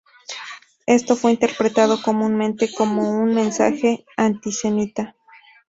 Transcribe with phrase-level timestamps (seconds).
[0.87, 5.15] Esto fue interpretado comúnmente como un mensaje antisemita.